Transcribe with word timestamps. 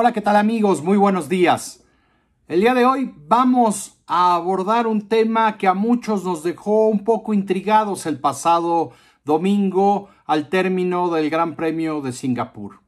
Hola, 0.00 0.12
¿qué 0.12 0.20
tal 0.20 0.36
amigos? 0.36 0.80
Muy 0.80 0.96
buenos 0.96 1.28
días. 1.28 1.84
El 2.46 2.60
día 2.60 2.72
de 2.72 2.84
hoy 2.84 3.12
vamos 3.26 3.98
a 4.06 4.36
abordar 4.36 4.86
un 4.86 5.08
tema 5.08 5.58
que 5.58 5.66
a 5.66 5.74
muchos 5.74 6.22
nos 6.22 6.44
dejó 6.44 6.86
un 6.86 7.02
poco 7.02 7.34
intrigados 7.34 8.06
el 8.06 8.20
pasado 8.20 8.92
domingo 9.24 10.08
al 10.24 10.50
término 10.50 11.10
del 11.10 11.30
Gran 11.30 11.56
Premio 11.56 12.00
de 12.00 12.12
Singapur. 12.12 12.78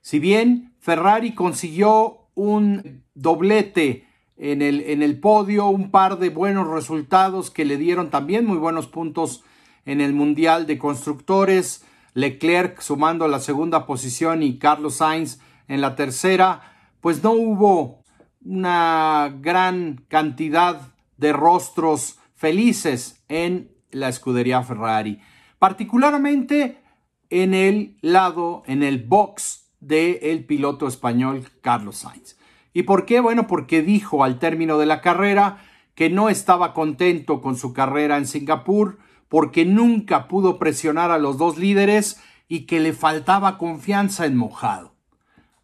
Si 0.00 0.18
bien 0.18 0.74
Ferrari 0.80 1.32
consiguió 1.32 2.26
un 2.34 3.04
doblete 3.14 4.08
en 4.36 4.62
el, 4.62 4.80
en 4.80 5.04
el 5.04 5.20
podio, 5.20 5.68
un 5.68 5.92
par 5.92 6.18
de 6.18 6.30
buenos 6.30 6.66
resultados 6.66 7.52
que 7.52 7.64
le 7.64 7.76
dieron 7.76 8.10
también 8.10 8.44
muy 8.44 8.58
buenos 8.58 8.88
puntos 8.88 9.44
en 9.84 10.00
el 10.00 10.12
Mundial 10.12 10.66
de 10.66 10.76
Constructores, 10.76 11.84
Leclerc 12.14 12.80
sumando 12.80 13.28
la 13.28 13.38
segunda 13.38 13.86
posición 13.86 14.42
y 14.42 14.58
Carlos 14.58 14.96
Sainz 14.96 15.38
en 15.68 15.80
la 15.80 15.96
tercera, 15.96 16.76
pues 17.00 17.22
no 17.22 17.32
hubo 17.32 18.04
una 18.44 19.34
gran 19.40 20.04
cantidad 20.08 20.92
de 21.16 21.32
rostros 21.32 22.18
felices 22.34 23.24
en 23.28 23.72
la 23.90 24.08
escudería 24.08 24.62
Ferrari, 24.62 25.20
particularmente 25.58 26.82
en 27.30 27.54
el 27.54 27.96
lado, 28.02 28.62
en 28.66 28.82
el 28.82 29.02
box 29.02 29.72
del 29.80 30.18
el 30.22 30.44
piloto 30.44 30.86
español 30.86 31.48
Carlos 31.60 31.98
Sainz. 31.98 32.36
¿Y 32.72 32.82
por 32.82 33.06
qué? 33.06 33.20
Bueno, 33.20 33.46
porque 33.46 33.82
dijo 33.82 34.22
al 34.22 34.38
término 34.38 34.78
de 34.78 34.86
la 34.86 35.00
carrera 35.00 35.64
que 35.94 36.10
no 36.10 36.28
estaba 36.28 36.74
contento 36.74 37.40
con 37.40 37.56
su 37.56 37.72
carrera 37.72 38.18
en 38.18 38.26
Singapur, 38.26 38.98
porque 39.28 39.64
nunca 39.64 40.28
pudo 40.28 40.58
presionar 40.58 41.10
a 41.10 41.18
los 41.18 41.38
dos 41.38 41.56
líderes 41.56 42.20
y 42.48 42.66
que 42.66 42.80
le 42.80 42.92
faltaba 42.92 43.58
confianza 43.58 44.26
en 44.26 44.36
mojado 44.36 44.95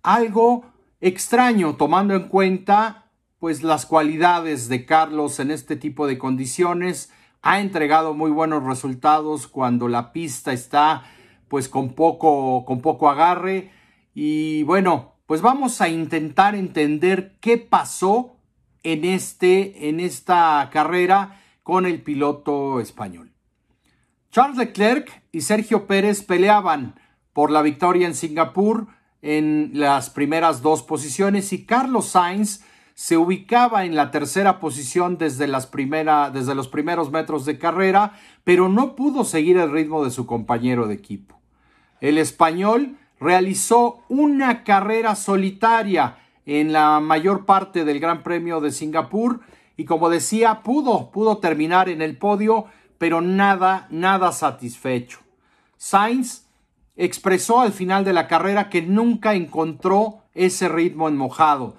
algo 0.03 0.65
extraño 1.01 1.77
tomando 1.77 2.15
en 2.15 2.29
cuenta 2.29 3.11
pues 3.39 3.63
las 3.63 3.87
cualidades 3.87 4.69
de 4.69 4.87
Carlos 4.87 5.41
en 5.41 5.51
este 5.51 5.77
tipo 5.77 6.07
de 6.07 6.17
condiciones. 6.17 7.13
Ha 7.43 7.61
entregado 7.61 8.15
muy 8.15 8.31
buenos 8.31 8.63
resultados 8.63 9.49
cuando 9.49 9.89
la 9.89 10.13
pista 10.13 10.53
está 10.53 11.05
pues 11.49 11.69
con 11.69 11.95
poco 11.95 12.65
con 12.65 12.81
poco 12.81 13.11
agarre 13.11 13.73
y 14.15 14.63
bueno, 14.63 15.15
pues 15.27 15.41
vamos 15.41 15.81
a 15.81 15.89
intentar 15.89 16.55
entender 16.55 17.37
qué 17.41 17.59
pasó 17.59 18.37
en 18.83 19.05
este 19.05 19.89
en 19.89 19.99
esta 19.99 20.69
carrera 20.73 21.41
con 21.63 21.85
el 21.87 22.03
piloto 22.03 22.81
español. 22.81 23.33
Charles 24.31 24.57
Leclerc 24.57 25.25
y 25.33 25.43
Sergio 25.43 25.87
Pérez 25.87 26.23
peleaban 26.23 26.95
por 27.33 27.51
la 27.51 27.63
victoria 27.63 28.07
en 28.07 28.15
Singapur 28.15 28.87
en 29.23 29.71
las 29.75 30.11
primeras 30.11 30.61
dos 30.61 30.83
posiciones 30.83 31.53
y 31.53 31.65
Carlos 31.65 32.09
Sainz 32.09 32.65
se 32.95 33.17
ubicaba 33.17 33.85
en 33.85 33.95
la 33.95 34.11
tercera 34.11 34.61
posición 34.61 35.17
desde, 35.17 35.47
las 35.47 35.71
desde 35.71 36.55
los 36.55 36.69
primeros 36.69 37.11
metros 37.11 37.45
de 37.47 37.59
carrera, 37.59 38.13
pero 38.45 38.69
no 38.69 38.95
pudo 38.97 39.25
seguir 39.25 39.57
el 39.57 39.71
ritmo 39.71 40.05
de 40.05 40.11
su 40.11 40.27
compañero 40.27 40.87
de 40.87 40.95
equipo. 40.95 41.41
El 42.01 42.19
español 42.19 42.99
realizó 43.19 44.03
una 44.09 44.65
carrera 44.65 45.15
solitaria 45.15 46.19
en 46.45 46.73
la 46.73 47.01
mayor 47.01 47.47
parte 47.47 47.85
del 47.85 48.01
Gran 48.01 48.23
Premio 48.23 48.61
de 48.61 48.73
Singapur 48.73 49.41
y 49.77 49.85
como 49.85 50.11
decía, 50.11 50.63
pudo, 50.63 51.11
pudo 51.11 51.39
terminar 51.39 51.89
en 51.89 52.03
el 52.03 52.19
podio, 52.19 52.67
pero 52.99 53.21
nada, 53.21 53.87
nada 53.91 54.33
satisfecho. 54.33 55.21
Sainz 55.77 56.47
expresó 56.97 57.61
al 57.61 57.73
final 57.73 58.05
de 58.05 58.13
la 58.13 58.29
carrera 58.29 58.69
que 58.69 58.83
nunca 58.83 59.35
encontró 59.35 60.23
ese 60.35 60.69
ritmo 60.69 61.09
en 61.09 61.17
mojado. 61.17 61.77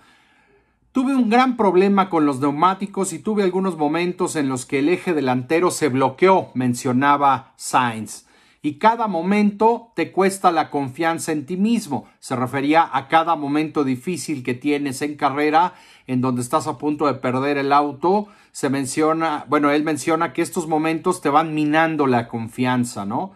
Tuve 0.92 1.16
un 1.16 1.30
gran 1.30 1.58
problema 1.58 2.10
con 2.10 2.28
los 2.28 2.40
neumáticos 2.40 3.14
y 3.14 3.20
tuve 3.20 3.42
algunos 3.42 3.78
momentos 3.78 4.36
en 4.36 4.48
los 4.48 4.68
que 4.68 4.80
el 4.80 4.90
eje 4.90 5.14
delantero 5.14 5.72
se 5.72 5.90
bloqueó, 5.90 6.52
mencionaba 6.54 7.54
Sainz. 7.56 8.28
Y 8.62 8.76
cada 8.76 9.08
momento 9.08 9.92
te 9.96 10.12
cuesta 10.12 10.52
la 10.52 10.70
confianza 10.70 11.32
en 11.32 11.46
ti 11.46 11.58
mismo. 11.58 12.08
Se 12.20 12.36
refería 12.36 12.88
a 12.94 13.08
cada 13.08 13.36
momento 13.36 13.84
difícil 13.84 14.44
que 14.44 14.54
tienes 14.54 15.02
en 15.02 15.16
carrera, 15.16 15.74
en 16.08 16.22
donde 16.22 16.42
estás 16.42 16.68
a 16.68 16.78
punto 16.78 17.08
de 17.08 17.16
perder 17.16 17.58
el 17.58 17.74
auto. 17.74 18.28
Se 18.52 18.70
menciona, 18.70 19.46
bueno, 19.50 19.72
él 19.72 19.84
menciona 19.84 20.32
que 20.32 20.44
estos 20.44 20.68
momentos 20.68 21.22
te 21.22 21.30
van 21.30 21.54
minando 21.54 22.08
la 22.08 22.28
confianza, 22.28 23.04
¿no? 23.04 23.34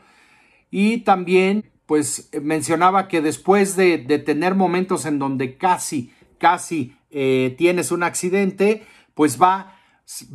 Y 0.72 1.00
también, 1.00 1.72
pues 1.86 2.30
mencionaba 2.42 3.08
que 3.08 3.22
después 3.22 3.76
de, 3.76 3.98
tener 4.26 4.56
momentos 4.56 5.06
en 5.06 5.20
donde 5.20 5.58
casi, 5.58 6.12
casi 6.38 6.96
eh, 7.10 7.56
tienes 7.58 7.92
un 7.92 8.04
accidente, 8.04 8.86
pues 9.14 9.42
va, 9.42 9.76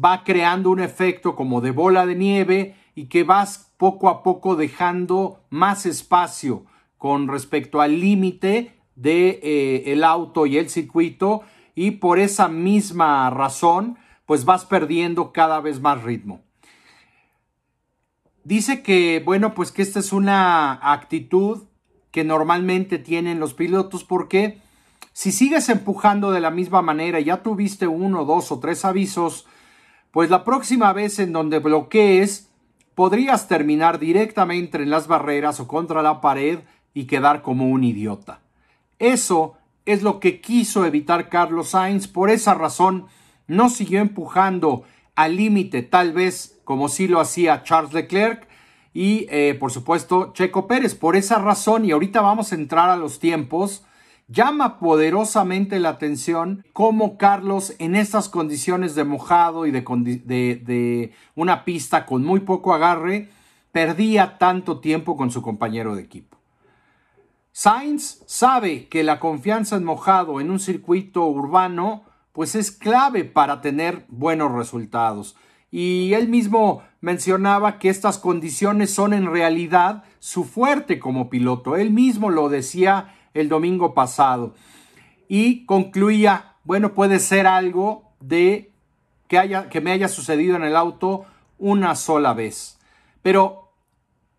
va 0.02 0.24
creando 0.24 0.70
un 0.70 0.80
efecto 0.80 1.36
como 1.36 1.60
de 1.60 1.70
bola 1.70 2.06
de 2.06 2.14
nieve 2.14 2.74
y 2.94 3.06
que 3.06 3.24
vas 3.24 3.72
poco 3.76 4.08
a 4.08 4.22
poco 4.22 4.56
dejando 4.56 5.44
más 5.50 5.86
espacio 5.86 6.64
con 6.98 7.28
respecto 7.28 7.80
al 7.80 8.00
límite 8.00 8.78
de 8.94 9.40
eh, 9.42 10.00
auto 10.04 10.46
y 10.46 10.58
el 10.58 10.68
circuito 10.68 11.42
y 11.74 11.92
por 11.92 12.18
esa 12.18 12.48
misma 12.48 13.28
razón 13.30 13.98
pues 14.26 14.44
vas 14.44 14.64
perdiendo 14.64 15.32
cada 15.32 15.60
vez 15.60 15.80
más 15.80 16.02
ritmo. 16.02 16.42
Dice 18.44 18.82
que, 18.82 19.22
bueno, 19.24 19.54
pues 19.54 19.70
que 19.70 19.82
esta 19.82 20.00
es 20.00 20.12
una 20.12 20.72
actitud 20.92 21.64
que 22.10 22.24
normalmente 22.24 22.98
tienen 22.98 23.40
los 23.40 23.54
pilotos 23.54 24.04
porque 24.04 24.60
si 25.12 25.30
sigues 25.30 25.68
empujando 25.68 26.30
de 26.30 26.40
la 26.40 26.50
misma 26.50 26.82
manera, 26.82 27.20
ya 27.20 27.42
tuviste 27.42 27.86
uno, 27.86 28.24
dos 28.24 28.50
o 28.50 28.58
tres 28.58 28.84
avisos, 28.84 29.46
pues 30.10 30.30
la 30.30 30.44
próxima 30.44 30.92
vez 30.92 31.18
en 31.18 31.32
donde 31.32 31.58
bloquees, 31.58 32.48
podrías 32.94 33.48
terminar 33.48 33.98
directamente 33.98 34.78
en 34.78 34.90
las 34.90 35.06
barreras 35.06 35.60
o 35.60 35.68
contra 35.68 36.02
la 36.02 36.20
pared 36.20 36.60
y 36.94 37.04
quedar 37.04 37.42
como 37.42 37.68
un 37.68 37.84
idiota. 37.84 38.40
Eso 38.98 39.56
es 39.86 40.02
lo 40.02 40.20
que 40.20 40.40
quiso 40.40 40.84
evitar 40.84 41.28
Carlos 41.28 41.70
Sainz, 41.70 42.08
por 42.08 42.30
esa 42.30 42.54
razón 42.54 43.06
no 43.46 43.68
siguió 43.68 44.00
empujando 44.00 44.84
al 45.14 45.36
límite, 45.36 45.82
tal 45.82 46.12
vez 46.12 46.60
como 46.72 46.88
sí 46.88 47.06
lo 47.06 47.20
hacía 47.20 47.64
Charles 47.64 47.92
Leclerc 47.92 48.48
y 48.94 49.26
eh, 49.28 49.54
por 49.60 49.70
supuesto 49.70 50.32
Checo 50.32 50.66
Pérez. 50.66 50.94
Por 50.94 51.16
esa 51.16 51.38
razón, 51.38 51.84
y 51.84 51.90
ahorita 51.90 52.22
vamos 52.22 52.50
a 52.50 52.54
entrar 52.54 52.88
a 52.88 52.96
los 52.96 53.18
tiempos, 53.18 53.84
llama 54.26 54.78
poderosamente 54.78 55.78
la 55.80 55.90
atención 55.90 56.64
cómo 56.72 57.18
Carlos 57.18 57.74
en 57.78 57.94
estas 57.94 58.30
condiciones 58.30 58.94
de 58.94 59.04
mojado 59.04 59.66
y 59.66 59.70
de, 59.70 59.82
de 59.82 61.12
una 61.34 61.66
pista 61.66 62.06
con 62.06 62.24
muy 62.24 62.40
poco 62.40 62.72
agarre, 62.72 63.28
perdía 63.70 64.38
tanto 64.38 64.80
tiempo 64.80 65.18
con 65.18 65.30
su 65.30 65.42
compañero 65.42 65.94
de 65.94 66.04
equipo. 66.04 66.38
Sainz 67.52 68.22
sabe 68.24 68.88
que 68.88 69.02
la 69.02 69.20
confianza 69.20 69.76
en 69.76 69.84
mojado 69.84 70.40
en 70.40 70.50
un 70.50 70.58
circuito 70.58 71.26
urbano 71.26 72.04
pues 72.32 72.54
es 72.54 72.70
clave 72.70 73.24
para 73.24 73.60
tener 73.60 74.06
buenos 74.08 74.52
resultados. 74.52 75.36
Y 75.72 76.12
él 76.12 76.28
mismo 76.28 76.82
mencionaba 77.00 77.78
que 77.78 77.88
estas 77.88 78.18
condiciones 78.18 78.94
son 78.94 79.14
en 79.14 79.26
realidad 79.26 80.04
su 80.20 80.44
fuerte 80.44 80.98
como 81.00 81.30
piloto. 81.30 81.76
Él 81.76 81.90
mismo 81.90 82.30
lo 82.30 82.50
decía 82.50 83.14
el 83.32 83.48
domingo 83.48 83.94
pasado. 83.94 84.54
Y 85.28 85.64
concluía, 85.64 86.56
bueno, 86.64 86.92
puede 86.92 87.18
ser 87.18 87.46
algo 87.46 88.12
de 88.20 88.70
que, 89.28 89.38
haya, 89.38 89.70
que 89.70 89.80
me 89.80 89.92
haya 89.92 90.08
sucedido 90.08 90.56
en 90.56 90.64
el 90.64 90.76
auto 90.76 91.24
una 91.58 91.94
sola 91.94 92.34
vez. 92.34 92.78
Pero 93.22 93.70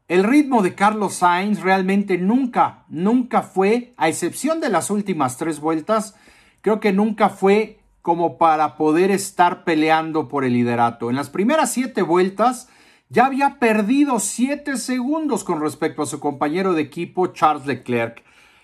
el 0.07 0.23
ritmo 0.23 0.61
de 0.61 0.75
Carlos 0.75 1.15
Sainz 1.15 1.61
realmente 1.61 2.19
nunca, 2.19 2.83
nunca 2.89 3.41
fue, 3.41 3.93
a 3.97 4.07
excepción 4.07 4.59
de 4.59 4.69
las 4.69 4.91
últimas 4.91 5.37
tres 5.37 5.59
vueltas, 5.59 6.15
creo 6.61 6.79
que 6.79 6.93
nunca 6.93 7.29
fue 7.29 7.79
como 8.03 8.37
para 8.37 8.75
poder 8.75 9.09
estar 9.11 9.63
peleando 9.63 10.27
por 10.27 10.43
el 10.43 10.53
liderato. 10.53 11.09
En 11.09 11.15
las 11.15 11.29
primeras 11.29 11.71
siete 11.71 12.01
vueltas 12.01 12.67
ya 13.09 13.25
había 13.25 13.59
perdido 13.59 14.19
siete 14.19 14.75
segundos 14.75 15.43
con 15.43 15.61
respecto 15.61 16.01
a 16.01 16.05
su 16.05 16.19
compañero 16.19 16.73
de 16.73 16.81
equipo 16.81 17.27
Charles 17.27 17.65
Leclerc. 17.65 18.21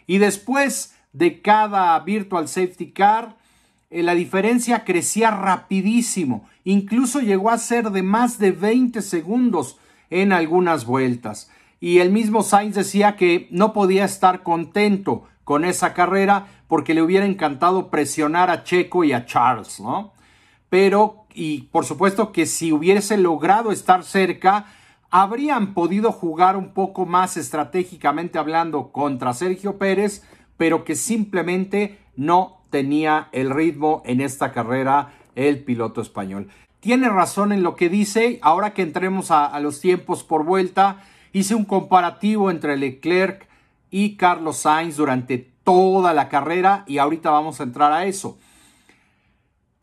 Y 0.07 0.17
después 0.17 0.93
de 1.13 1.41
cada 1.41 1.97
virtual 2.01 2.49
safety 2.49 2.91
car, 2.91 3.37
eh, 3.89 4.03
la 4.03 4.13
diferencia 4.13 4.83
crecía 4.83 5.31
rapidísimo. 5.31 6.49
Incluso 6.65 7.21
llegó 7.21 7.49
a 7.49 7.57
ser 7.57 7.91
de 7.91 8.03
más 8.03 8.39
de 8.39 8.51
20 8.51 9.01
segundos 9.01 9.79
en 10.09 10.33
algunas 10.33 10.85
vueltas. 10.85 11.49
Y 11.79 11.99
el 11.99 12.11
mismo 12.11 12.43
Sainz 12.43 12.75
decía 12.75 13.15
que 13.15 13.47
no 13.51 13.71
podía 13.71 14.03
estar 14.03 14.43
contento 14.43 15.23
con 15.49 15.65
esa 15.65 15.95
carrera 15.95 16.45
porque 16.67 16.93
le 16.93 17.01
hubiera 17.01 17.25
encantado 17.25 17.89
presionar 17.89 18.51
a 18.51 18.63
Checo 18.63 19.03
y 19.03 19.13
a 19.13 19.25
Charles, 19.25 19.79
¿no? 19.79 20.13
Pero, 20.69 21.25
y 21.33 21.63
por 21.71 21.85
supuesto 21.85 22.31
que 22.31 22.45
si 22.45 22.71
hubiese 22.71 23.17
logrado 23.17 23.71
estar 23.71 24.03
cerca, 24.03 24.67
habrían 25.09 25.73
podido 25.73 26.11
jugar 26.11 26.55
un 26.55 26.71
poco 26.75 27.07
más 27.07 27.35
estratégicamente 27.35 28.37
hablando 28.37 28.91
contra 28.91 29.33
Sergio 29.33 29.79
Pérez 29.79 30.23
pero 30.55 30.83
que 30.83 30.93
simplemente 30.93 31.97
no 32.15 32.61
tenía 32.69 33.29
el 33.31 33.49
ritmo 33.49 34.03
en 34.05 34.21
esta 34.21 34.51
carrera 34.51 35.13
el 35.33 35.63
piloto 35.63 35.99
español. 35.99 36.49
Tiene 36.79 37.09
razón 37.09 37.53
en 37.53 37.63
lo 37.63 37.75
que 37.75 37.89
dice, 37.89 38.37
ahora 38.43 38.75
que 38.75 38.83
entremos 38.83 39.31
a, 39.31 39.47
a 39.47 39.59
los 39.61 39.81
tiempos 39.81 40.23
por 40.23 40.45
vuelta, 40.45 41.01
hice 41.33 41.55
un 41.55 41.65
comparativo 41.65 42.51
entre 42.51 42.77
Leclerc 42.77 43.48
y 43.89 44.17
Carlos 44.17 44.57
Sainz 44.57 44.97
durante 44.97 45.37
toda 45.63 46.13
la 46.13 46.29
carrera 46.29 46.83
y 46.87 46.97
ahorita 46.97 47.29
vamos 47.29 47.59
a 47.59 47.63
entrar 47.63 47.91
a 47.91 48.05
eso. 48.05 48.37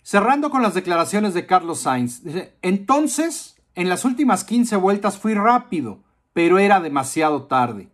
Cerrando 0.03 0.51
con 0.51 0.63
las 0.63 0.75
declaraciones 0.75 1.35
de 1.35 1.47
Carlos 1.47 1.81
Sainz, 1.81 2.23
entonces 2.63 3.57
en 3.75 3.89
las 3.89 4.05
últimas 4.05 4.45
15 4.45 4.77
vueltas 4.77 5.19
fui 5.19 5.35
rápido, 5.35 6.01
pero 6.33 6.59
era 6.59 6.81
demasiado 6.81 7.45
tarde. 7.45 7.89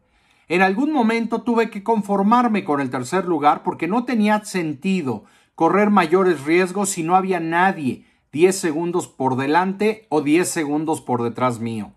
En 0.49 0.63
algún 0.63 0.93
momento 0.93 1.43
tuve 1.43 1.71
que 1.71 1.83
conformarme 1.83 2.65
con 2.65 2.81
el 2.81 2.91
tercer 2.91 3.25
lugar 3.25 3.63
porque 3.63 3.89
no 3.89 4.05
tenía 4.05 4.45
sentido 4.45 5.25
correr 5.55 5.91
mayores 5.91 6.45
riesgos 6.45 6.91
si 6.91 7.03
no 7.03 7.17
había 7.17 7.41
nadie 7.41 8.07
10 8.33 8.57
segundos 8.59 9.09
por 9.09 9.37
delante 9.37 10.07
o 10.09 10.23
10 10.23 10.49
segundos 10.49 11.01
por 11.01 11.23
detrás 11.23 11.61
mío. 11.61 11.93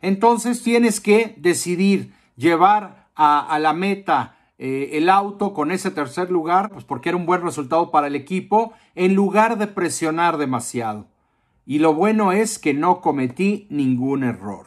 Entonces 0.00 0.62
tienes 0.62 1.00
que 1.00 1.34
decidir 1.38 2.12
llevar 2.36 2.97
a, 3.18 3.58
la 3.58 3.72
meta 3.72 4.36
eh, 4.58 4.90
el 4.92 5.10
auto 5.10 5.52
con 5.52 5.72
ese 5.72 5.90
tercer 5.90 6.30
lugar, 6.30 6.70
pues 6.70 6.84
porque 6.84 7.08
era 7.08 7.18
un 7.18 7.26
buen 7.26 7.42
resultado 7.42 7.90
para 7.90 8.06
el 8.06 8.14
equipo, 8.14 8.72
en 8.94 9.14
lugar 9.14 9.58
de 9.58 9.66
presionar 9.66 10.38
demasiado. 10.38 11.06
Y 11.66 11.80
lo 11.80 11.94
bueno 11.94 12.32
es 12.32 12.58
que 12.58 12.74
no 12.74 13.00
cometí 13.00 13.66
ningún 13.70 14.22
error. 14.22 14.66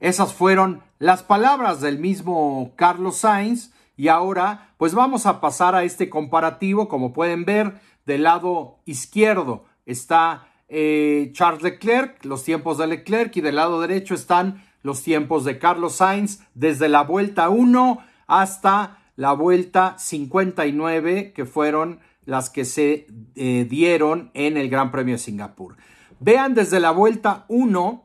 Esas 0.00 0.32
fueron 0.32 0.82
las 0.98 1.22
palabras 1.22 1.80
del 1.80 1.98
mismo 1.98 2.72
Carlos 2.76 3.18
Sainz 3.18 3.72
y 3.96 4.08
ahora 4.08 4.70
pues 4.78 4.94
vamos 4.94 5.26
a 5.26 5.40
pasar 5.40 5.74
a 5.74 5.84
este 5.84 6.08
comparativo. 6.10 6.88
Como 6.88 7.12
pueden 7.12 7.44
ver, 7.44 7.80
del 8.04 8.24
lado 8.24 8.78
izquierdo 8.86 9.66
está 9.86 10.48
eh, 10.68 11.30
Charles 11.32 11.62
Leclerc, 11.62 12.24
los 12.24 12.42
tiempos 12.42 12.78
de 12.78 12.86
Leclerc 12.86 13.36
y 13.36 13.40
del 13.42 13.56
lado 13.56 13.80
derecho 13.80 14.14
están 14.14 14.64
los 14.84 15.02
tiempos 15.02 15.44
de 15.44 15.58
Carlos 15.58 15.96
Sainz 15.96 16.40
desde 16.54 16.88
la 16.88 17.02
vuelta 17.02 17.48
1 17.48 17.98
hasta 18.26 18.98
la 19.16 19.32
vuelta 19.32 19.96
59, 19.98 21.32
que 21.32 21.46
fueron 21.46 22.00
las 22.26 22.50
que 22.50 22.66
se 22.66 23.06
eh, 23.34 23.66
dieron 23.68 24.30
en 24.34 24.58
el 24.58 24.68
Gran 24.68 24.92
Premio 24.92 25.14
de 25.14 25.18
Singapur. 25.18 25.76
Vean 26.20 26.54
desde 26.54 26.80
la 26.80 26.90
vuelta 26.90 27.46
1 27.48 28.04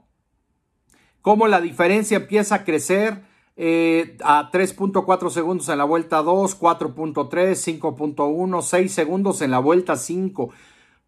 cómo 1.21 1.47
la 1.47 1.59
diferencia 1.59 2.17
empieza 2.17 2.55
a 2.55 2.63
crecer 2.63 3.23
eh, 3.57 4.17
a 4.23 4.49
3.4 4.49 5.29
segundos 5.31 5.67
en 5.67 5.79
la 5.79 5.83
vuelta 5.83 6.21
2, 6.21 6.57
4.3, 6.57 7.79
5.1, 7.81 8.61
6 8.61 8.93
segundos 8.93 9.41
en 9.41 9.51
la 9.51 9.59
vuelta 9.59 9.97
5. 9.97 10.49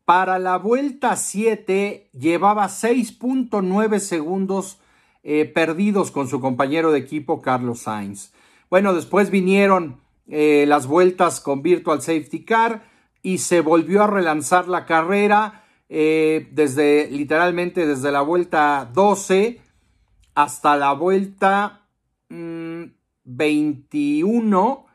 Para 0.04 0.38
la 0.38 0.58
vuelta 0.58 1.16
7 1.16 2.10
llevaba 2.12 2.66
6.9 2.66 4.00
segundos 4.00 4.82
eh, 5.24 5.46
perdidos 5.46 6.12
con 6.12 6.28
su 6.28 6.40
compañero 6.40 6.92
de 6.92 7.00
equipo 7.00 7.42
Carlos 7.42 7.82
Sainz. 7.82 8.34
Bueno, 8.70 8.94
después 8.94 9.30
vinieron 9.30 10.02
eh, 10.28 10.66
las 10.68 10.88
vueltas 10.88 11.40
con 11.40 11.62
Virtual 11.62 12.02
Safety 12.02 12.44
Car 12.44 12.90
y 13.22 13.40
se 13.40 13.62
volvió 13.62 14.04
a 14.04 14.08
relanzar 14.08 14.68
la 14.68 14.86
carrera 14.86 15.66
eh, 15.90 16.48
desde 16.52 17.10
literalmente 17.12 17.86
desde 17.86 18.12
la 18.12 18.22
vuelta 18.22 18.90
12 18.94 19.62
hasta 20.34 20.78
la 20.78 20.94
vuelta 20.94 21.86
21 22.30 23.26
mm, 23.26 24.91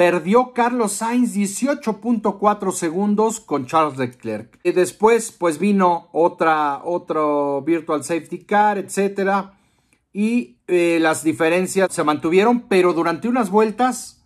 perdió 0.00 0.54
Carlos 0.54 0.92
Sainz 0.92 1.36
18.4 1.36 2.72
segundos 2.72 3.38
con 3.38 3.66
Charles 3.66 3.98
Leclerc. 3.98 4.58
Y 4.62 4.72
después 4.72 5.30
pues 5.30 5.58
vino 5.58 6.08
otra 6.12 6.80
otro 6.82 7.60
virtual 7.60 8.02
safety 8.02 8.38
car, 8.46 8.78
etcétera 8.78 9.58
y 10.10 10.56
eh, 10.68 10.96
las 11.02 11.22
diferencias 11.22 11.92
se 11.92 12.02
mantuvieron, 12.02 12.62
pero 12.62 12.94
durante 12.94 13.28
unas 13.28 13.50
vueltas 13.50 14.24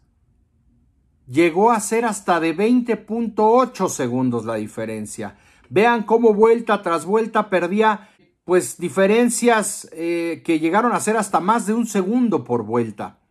llegó 1.27 1.73
a 1.73 1.81
ser 1.81 2.05
hasta 2.05 2.39
de 2.39 2.57
20.8 2.57 3.89
segundos 3.89 4.45
la 4.45 4.55
diferencia. 4.55 5.39
Vean 5.71 6.05
cómo 6.05 6.35
vuelta 6.35 6.83
tras 6.83 7.05
vuelta 7.05 7.51
perdía 7.51 8.11
pues 8.45 8.79
diferencias 8.79 9.89
eh, 9.91 10.41
que 10.45 10.61
llegaron 10.61 10.93
a 10.93 11.01
ser 11.01 11.17
hasta 11.17 11.41
más 11.41 11.67
de 11.67 11.75
un 11.75 11.89
segundo 11.89 12.45
por 12.45 12.63
vuelta. 12.63 13.24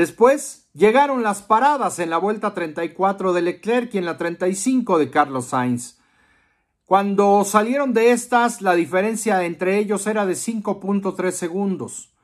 Después 0.00 0.66
llegaron 0.72 1.22
las 1.22 1.42
paradas 1.42 1.98
en 1.98 2.08
la 2.08 2.16
vuelta 2.16 2.54
34 2.54 3.34
de 3.34 3.42
Leclerc 3.42 3.94
y 3.94 3.98
en 3.98 4.06
la 4.06 4.16
35 4.16 4.98
de 4.98 5.10
Carlos 5.10 5.48
Sainz. 5.48 5.98
Cuando 6.86 7.44
salieron 7.44 7.92
de 7.92 8.12
estas, 8.12 8.62
la 8.62 8.72
diferencia 8.72 9.44
entre 9.44 9.76
ellos 9.76 10.06
era 10.06 10.24
de 10.24 10.32
5.3 10.32 11.32
segundos. 11.32 12.14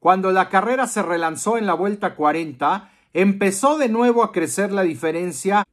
Cuando 0.00 0.32
la 0.32 0.48
carrera 0.48 0.88
se 0.88 1.02
relanzó 1.02 1.56
en 1.56 1.66
la 1.66 1.74
vuelta 1.74 2.16
40, 2.16 2.90
empezó 3.12 3.78
de 3.78 3.88
nuevo 3.88 4.24
a 4.24 4.32
crecer 4.32 4.72
la 4.72 4.82
diferencia 4.82 5.64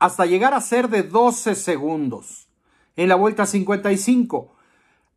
hasta 0.00 0.26
llegar 0.26 0.52
a 0.52 0.60
ser 0.60 0.88
de 0.88 1.04
12 1.04 1.54
segundos. 1.54 2.48
En 2.96 3.08
la 3.08 3.14
vuelta 3.14 3.46
55, 3.46 4.53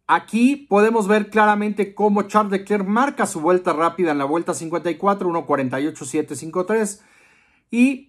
aquí 0.08 0.56
podemos 0.56 1.08
ver 1.08 1.30
claramente 1.30 1.94
cómo 1.94 2.24
Charles 2.24 2.52
Leclerc 2.52 2.88
marca 2.88 3.26
su 3.26 3.42
vuelta 3.42 3.74
rápida 3.74 4.12
en 4.12 4.18
la 4.18 4.26
vuelta 4.26 4.54
54, 4.54 5.30
1.48.753 5.30 7.02
y 7.70 8.08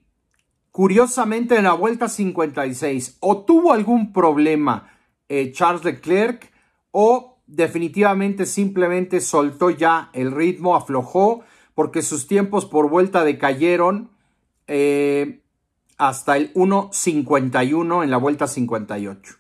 Curiosamente, 0.79 1.57
en 1.57 1.65
la 1.65 1.73
vuelta 1.73 2.09
56, 2.09 3.17
o 3.19 3.39
tuvo 3.39 3.73
algún 3.73 4.13
problema 4.13 4.93
eh, 5.29 5.51
Charles 5.51 5.83
Leclerc, 5.83 6.53
o 6.93 7.41
definitivamente 7.49 8.47
simplemente 8.47 9.21
soltó 9.21 9.71
ya 9.71 10.11
el 10.13 10.31
ritmo, 10.31 10.77
aflojó, 10.77 11.43
porque 11.75 12.03
sus 12.03 12.29
tiempos 12.29 12.65
por 12.65 12.89
vuelta 12.89 13.25
decayeron 13.25 14.11
eh, 14.69 15.43
hasta 15.97 16.37
el 16.37 16.55
1.51 16.55 18.05
en 18.05 18.11
la 18.11 18.17
vuelta 18.17 18.47
58. 18.47 19.35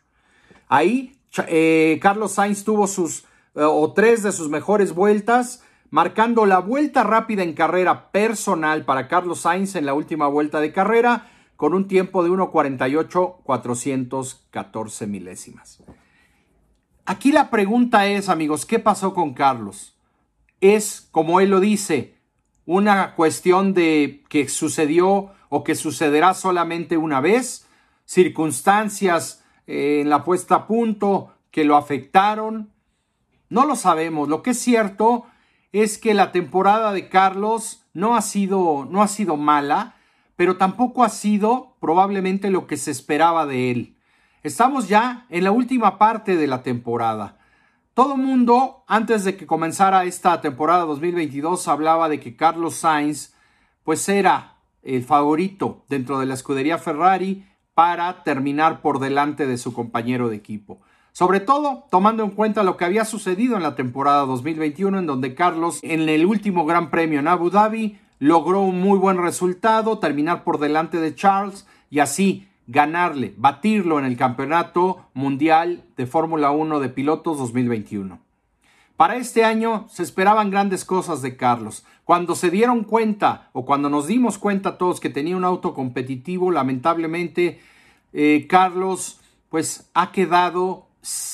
Ahí 0.66 1.17
eh, 1.46 1.98
Carlos 2.00 2.32
Sainz 2.32 2.64
tuvo 2.64 2.86
sus 2.86 3.26
o 3.54 3.92
tres 3.92 4.22
de 4.22 4.32
sus 4.32 4.48
mejores 4.48 4.94
vueltas, 4.94 5.62
marcando 5.90 6.46
la 6.46 6.60
vuelta 6.60 7.02
rápida 7.02 7.42
en 7.42 7.54
carrera 7.54 8.12
personal 8.12 8.84
para 8.84 9.08
Carlos 9.08 9.40
Sainz 9.40 9.74
en 9.74 9.86
la 9.86 9.94
última 9.94 10.28
vuelta 10.28 10.60
de 10.60 10.70
carrera 10.72 11.32
con 11.56 11.74
un 11.74 11.88
tiempo 11.88 12.22
de 12.22 12.30
1.48.414 12.30 15.08
milésimas. 15.08 15.82
Aquí 17.04 17.32
la 17.32 17.50
pregunta 17.50 18.06
es, 18.06 18.28
amigos, 18.28 18.64
¿qué 18.64 18.78
pasó 18.78 19.12
con 19.12 19.34
Carlos? 19.34 19.96
Es, 20.60 21.08
como 21.10 21.40
él 21.40 21.50
lo 21.50 21.58
dice, 21.58 22.14
una 22.64 23.16
cuestión 23.16 23.74
de 23.74 24.22
que 24.28 24.48
sucedió 24.48 25.32
o 25.48 25.64
que 25.64 25.74
sucederá 25.74 26.34
solamente 26.34 26.96
una 26.96 27.20
vez, 27.20 27.66
circunstancias 28.04 29.42
eh, 29.68 30.00
en 30.00 30.08
la 30.08 30.24
puesta 30.24 30.54
a 30.56 30.66
punto 30.66 31.34
que 31.50 31.64
lo 31.64 31.76
afectaron. 31.76 32.72
No 33.50 33.66
lo 33.66 33.76
sabemos. 33.76 34.28
Lo 34.28 34.42
que 34.42 34.50
es 34.50 34.58
cierto 34.58 35.26
es 35.72 35.98
que 35.98 36.14
la 36.14 36.32
temporada 36.32 36.92
de 36.92 37.08
Carlos 37.08 37.84
no 37.92 38.16
ha 38.16 38.22
sido, 38.22 38.88
no 38.90 39.02
ha 39.02 39.08
sido 39.08 39.36
mala, 39.36 39.94
pero 40.36 40.56
tampoco 40.56 41.04
ha 41.04 41.10
sido 41.10 41.76
probablemente 41.80 42.50
lo 42.50 42.66
que 42.66 42.78
se 42.78 42.90
esperaba 42.90 43.44
de 43.44 43.70
él. 43.70 43.96
Estamos 44.42 44.88
ya 44.88 45.26
en 45.28 45.44
la 45.44 45.50
última 45.50 45.98
parte 45.98 46.36
de 46.36 46.46
la 46.46 46.62
temporada. 46.62 47.36
Todo 47.92 48.16
mundo, 48.16 48.84
antes 48.86 49.24
de 49.24 49.36
que 49.36 49.46
comenzara 49.46 50.04
esta 50.04 50.40
temporada 50.40 50.84
2022, 50.84 51.68
hablaba 51.68 52.08
de 52.08 52.20
que 52.20 52.36
Carlos 52.36 52.76
Sainz, 52.76 53.34
pues 53.82 54.08
era 54.08 54.56
el 54.82 55.04
favorito 55.04 55.84
dentro 55.88 56.20
de 56.20 56.26
la 56.26 56.34
escudería 56.34 56.78
Ferrari 56.78 57.44
para 57.78 58.24
terminar 58.24 58.80
por 58.80 58.98
delante 58.98 59.46
de 59.46 59.56
su 59.56 59.72
compañero 59.72 60.28
de 60.28 60.34
equipo. 60.34 60.80
Sobre 61.12 61.38
todo 61.38 61.84
tomando 61.92 62.24
en 62.24 62.30
cuenta 62.30 62.64
lo 62.64 62.76
que 62.76 62.84
había 62.84 63.04
sucedido 63.04 63.56
en 63.56 63.62
la 63.62 63.76
temporada 63.76 64.26
2021 64.26 64.98
en 64.98 65.06
donde 65.06 65.36
Carlos 65.36 65.78
en 65.82 66.08
el 66.08 66.26
último 66.26 66.66
Gran 66.66 66.90
Premio 66.90 67.20
en 67.20 67.28
Abu 67.28 67.50
Dhabi 67.50 68.00
logró 68.18 68.62
un 68.62 68.80
muy 68.80 68.98
buen 68.98 69.22
resultado, 69.22 70.00
terminar 70.00 70.42
por 70.42 70.58
delante 70.58 70.98
de 70.98 71.14
Charles 71.14 71.68
y 71.88 72.00
así 72.00 72.48
ganarle, 72.66 73.32
batirlo 73.36 74.00
en 74.00 74.06
el 74.06 74.16
Campeonato 74.16 75.06
Mundial 75.14 75.84
de 75.96 76.06
Fórmula 76.06 76.50
1 76.50 76.80
de 76.80 76.88
Pilotos 76.88 77.38
2021. 77.38 78.18
Para 78.98 79.14
este 79.14 79.44
año 79.44 79.86
se 79.88 80.02
esperaban 80.02 80.50
grandes 80.50 80.84
cosas 80.84 81.22
de 81.22 81.36
Carlos. 81.36 81.84
Cuando 82.02 82.34
se 82.34 82.50
dieron 82.50 82.82
cuenta 82.82 83.48
o 83.52 83.64
cuando 83.64 83.88
nos 83.88 84.08
dimos 84.08 84.38
cuenta 84.38 84.76
todos 84.76 84.98
que 84.98 85.08
tenía 85.08 85.36
un 85.36 85.44
auto 85.44 85.72
competitivo, 85.72 86.50
lamentablemente 86.50 87.60
eh, 88.12 88.48
Carlos 88.48 89.20
pues 89.50 89.88
ha 89.94 90.10
quedado 90.10 90.88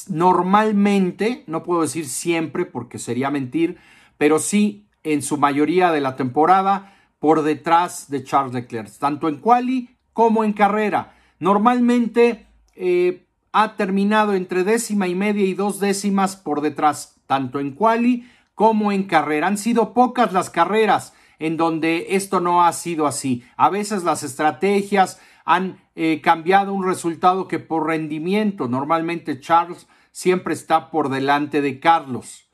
normalmente, 0.08 1.42
no 1.46 1.62
puedo 1.62 1.80
decir 1.80 2.06
siempre 2.06 2.66
porque 2.66 2.98
sería 2.98 3.30
mentir, 3.30 3.78
pero 4.18 4.40
sí 4.40 4.86
en 5.02 5.22
su 5.22 5.38
mayoría 5.38 5.90
de 5.90 6.02
la 6.02 6.16
temporada, 6.16 6.94
por 7.18 7.44
detrás 7.44 8.10
de 8.10 8.24
Charles 8.24 8.52
Leclerc, 8.52 8.92
tanto 8.98 9.26
en 9.26 9.38
quali 9.38 9.96
como 10.12 10.44
en 10.44 10.52
carrera. 10.52 11.14
Normalmente 11.38 12.46
eh, 12.76 13.23
ha 13.56 13.76
terminado 13.76 14.34
entre 14.34 14.64
décima 14.64 15.06
y 15.06 15.14
media 15.14 15.44
y 15.44 15.54
dos 15.54 15.78
décimas 15.78 16.34
por 16.34 16.60
detrás, 16.60 17.20
tanto 17.28 17.60
en 17.60 17.70
quali 17.70 18.28
como 18.56 18.90
en 18.90 19.04
carrera. 19.04 19.46
Han 19.46 19.58
sido 19.58 19.94
pocas 19.94 20.32
las 20.32 20.50
carreras 20.50 21.14
en 21.38 21.56
donde 21.56 22.08
esto 22.10 22.40
no 22.40 22.64
ha 22.64 22.72
sido 22.72 23.06
así. 23.06 23.44
A 23.56 23.70
veces 23.70 24.02
las 24.02 24.24
estrategias 24.24 25.20
han 25.44 25.78
eh, 25.94 26.20
cambiado 26.20 26.72
un 26.72 26.84
resultado 26.84 27.46
que 27.46 27.60
por 27.60 27.86
rendimiento, 27.86 28.66
normalmente 28.66 29.38
Charles 29.38 29.86
siempre 30.10 30.52
está 30.52 30.90
por 30.90 31.08
delante 31.08 31.60
de 31.60 31.78
Carlos. 31.78 32.48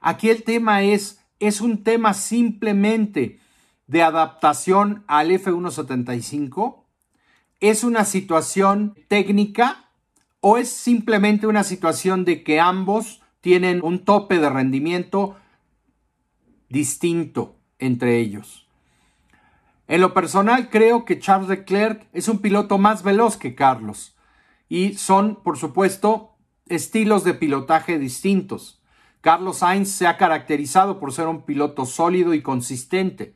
Aquí 0.00 0.30
el 0.30 0.44
tema 0.44 0.82
es, 0.82 1.20
es 1.40 1.60
un 1.60 1.82
tema 1.82 2.14
simplemente 2.14 3.40
de 3.88 4.04
adaptación 4.04 5.02
al 5.08 5.32
F175. 5.32 6.84
Es 7.58 7.82
una 7.82 8.04
situación 8.04 8.94
técnica 9.08 9.83
o 10.46 10.58
es 10.58 10.68
simplemente 10.68 11.46
una 11.46 11.64
situación 11.64 12.26
de 12.26 12.42
que 12.42 12.60
ambos 12.60 13.22
tienen 13.40 13.80
un 13.82 14.04
tope 14.04 14.38
de 14.38 14.50
rendimiento 14.50 15.36
distinto 16.68 17.56
entre 17.78 18.18
ellos. 18.18 18.68
En 19.88 20.02
lo 20.02 20.12
personal 20.12 20.68
creo 20.68 21.06
que 21.06 21.18
Charles 21.18 21.48
Leclerc 21.48 22.06
es 22.12 22.28
un 22.28 22.40
piloto 22.40 22.76
más 22.76 23.02
veloz 23.02 23.38
que 23.38 23.54
Carlos 23.54 24.18
y 24.68 24.92
son, 24.98 25.42
por 25.42 25.56
supuesto, 25.56 26.36
estilos 26.66 27.24
de 27.24 27.32
pilotaje 27.32 27.98
distintos. 27.98 28.82
Carlos 29.22 29.60
Sainz 29.60 29.88
se 29.92 30.06
ha 30.06 30.18
caracterizado 30.18 31.00
por 31.00 31.14
ser 31.14 31.26
un 31.26 31.46
piloto 31.46 31.86
sólido 31.86 32.34
y 32.34 32.42
consistente, 32.42 33.34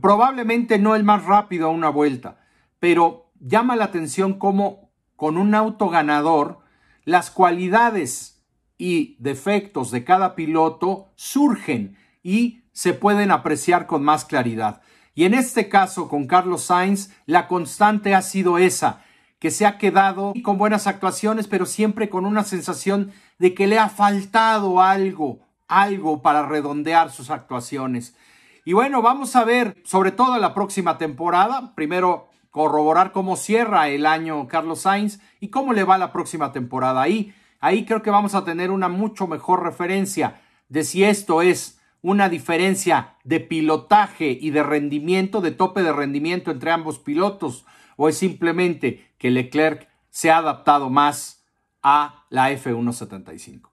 probablemente 0.00 0.80
no 0.80 0.96
el 0.96 1.04
más 1.04 1.26
rápido 1.26 1.68
a 1.68 1.70
una 1.70 1.90
vuelta, 1.90 2.40
pero 2.80 3.30
llama 3.38 3.76
la 3.76 3.84
atención 3.84 4.36
cómo 4.36 4.89
con 5.20 5.36
un 5.36 5.54
auto 5.54 5.90
ganador, 5.90 6.60
las 7.04 7.30
cualidades 7.30 8.42
y 8.78 9.16
defectos 9.18 9.90
de 9.90 10.02
cada 10.02 10.34
piloto 10.34 11.10
surgen 11.14 11.98
y 12.22 12.62
se 12.72 12.94
pueden 12.94 13.30
apreciar 13.30 13.86
con 13.86 14.02
más 14.02 14.24
claridad. 14.24 14.80
Y 15.14 15.24
en 15.24 15.34
este 15.34 15.68
caso, 15.68 16.08
con 16.08 16.26
Carlos 16.26 16.62
Sainz, 16.62 17.10
la 17.26 17.48
constante 17.48 18.14
ha 18.14 18.22
sido 18.22 18.56
esa, 18.56 19.02
que 19.38 19.50
se 19.50 19.66
ha 19.66 19.76
quedado 19.76 20.32
con 20.42 20.56
buenas 20.56 20.86
actuaciones, 20.86 21.48
pero 21.48 21.66
siempre 21.66 22.08
con 22.08 22.24
una 22.24 22.42
sensación 22.42 23.12
de 23.38 23.52
que 23.52 23.66
le 23.66 23.78
ha 23.78 23.90
faltado 23.90 24.80
algo, 24.80 25.40
algo 25.68 26.22
para 26.22 26.46
redondear 26.46 27.10
sus 27.10 27.28
actuaciones. 27.28 28.16
Y 28.64 28.72
bueno, 28.72 29.02
vamos 29.02 29.36
a 29.36 29.44
ver, 29.44 29.82
sobre 29.84 30.12
todo 30.12 30.36
en 30.36 30.40
la 30.40 30.54
próxima 30.54 30.96
temporada, 30.96 31.74
primero 31.74 32.29
corroborar 32.50 33.12
cómo 33.12 33.36
cierra 33.36 33.88
el 33.88 34.06
año 34.06 34.46
Carlos 34.48 34.82
Sainz 34.82 35.20
y 35.40 35.48
cómo 35.48 35.72
le 35.72 35.84
va 35.84 35.98
la 35.98 36.12
próxima 36.12 36.52
temporada. 36.52 37.02
Ahí, 37.02 37.34
ahí 37.60 37.84
creo 37.84 38.02
que 38.02 38.10
vamos 38.10 38.34
a 38.34 38.44
tener 38.44 38.70
una 38.70 38.88
mucho 38.88 39.26
mejor 39.26 39.62
referencia 39.62 40.40
de 40.68 40.84
si 40.84 41.04
esto 41.04 41.42
es 41.42 41.80
una 42.02 42.28
diferencia 42.28 43.16
de 43.24 43.40
pilotaje 43.40 44.38
y 44.40 44.50
de 44.50 44.62
rendimiento, 44.62 45.40
de 45.40 45.50
tope 45.50 45.82
de 45.82 45.92
rendimiento 45.92 46.50
entre 46.50 46.70
ambos 46.70 46.98
pilotos, 46.98 47.66
o 47.96 48.08
es 48.08 48.16
simplemente 48.16 49.12
que 49.18 49.30
Leclerc 49.30 49.88
se 50.08 50.30
ha 50.30 50.38
adaptado 50.38 50.88
más 50.88 51.44
a 51.82 52.24
la 52.30 52.50
F175. 52.50 53.70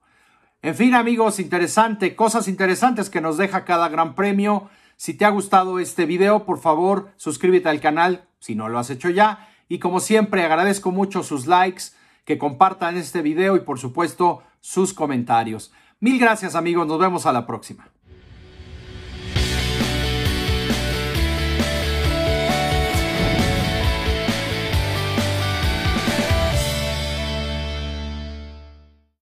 En 0.60 0.74
fin, 0.74 0.94
amigos, 0.94 1.38
interesante, 1.38 2.16
cosas 2.16 2.48
interesantes 2.48 3.10
que 3.10 3.20
nos 3.20 3.38
deja 3.38 3.64
cada 3.64 3.88
gran 3.88 4.14
premio. 4.14 4.68
Si 4.96 5.14
te 5.14 5.24
ha 5.24 5.30
gustado 5.30 5.78
este 5.78 6.04
video, 6.04 6.44
por 6.44 6.58
favor, 6.58 7.12
suscríbete 7.16 7.68
al 7.68 7.80
canal 7.80 8.27
si 8.40 8.54
no 8.54 8.68
lo 8.68 8.78
has 8.78 8.90
hecho 8.90 9.10
ya. 9.10 9.48
Y 9.68 9.78
como 9.78 10.00
siempre, 10.00 10.44
agradezco 10.44 10.90
mucho 10.90 11.22
sus 11.22 11.46
likes, 11.46 11.84
que 12.24 12.38
compartan 12.38 12.96
este 12.96 13.22
video 13.22 13.56
y 13.56 13.60
por 13.60 13.78
supuesto 13.78 14.42
sus 14.60 14.92
comentarios. 14.92 15.72
Mil 16.00 16.18
gracias 16.18 16.54
amigos, 16.54 16.86
nos 16.86 16.98
vemos 16.98 17.26
a 17.26 17.32
la 17.32 17.46
próxima. 17.46 17.88